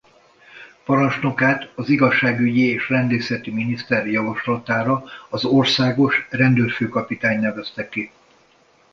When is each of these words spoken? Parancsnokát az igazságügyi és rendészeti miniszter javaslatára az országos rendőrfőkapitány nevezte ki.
Parancsnokát 0.85 1.71
az 1.75 1.89
igazságügyi 1.89 2.65
és 2.65 2.89
rendészeti 2.89 3.51
miniszter 3.51 4.07
javaslatára 4.07 5.03
az 5.29 5.45
országos 5.45 6.25
rendőrfőkapitány 6.29 7.39
nevezte 7.39 7.89
ki. 7.89 8.11